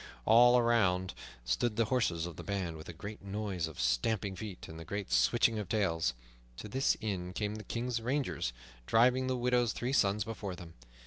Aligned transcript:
All 0.25 0.57
around 0.57 1.13
stood 1.45 1.75
the 1.75 1.85
horses 1.85 2.25
of 2.25 2.35
the 2.35 2.41
band, 2.43 2.75
with 2.75 2.89
a 2.89 2.91
great 2.91 3.21
noise 3.23 3.67
of 3.67 3.79
stamping 3.79 4.35
feet 4.35 4.67
and 4.67 4.81
a 4.81 4.83
great 4.83 5.11
switching 5.11 5.59
of 5.59 5.69
tails. 5.69 6.15
To 6.57 6.67
this 6.67 6.97
inn 7.01 7.33
came 7.33 7.53
the 7.53 7.63
King's 7.63 8.01
rangers, 8.01 8.51
driving 8.87 9.27
the 9.27 9.37
widow's 9.37 9.73
three 9.73 9.93
sons 9.93 10.23
before 10.23 10.55
them. 10.55 10.73